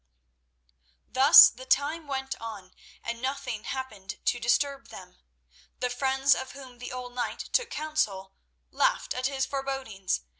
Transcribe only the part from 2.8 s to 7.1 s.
and nothing happened to disturb them. The friends of whom the